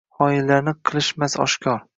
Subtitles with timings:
[0.21, 1.83] Xoinlarni qilishmas oshkor.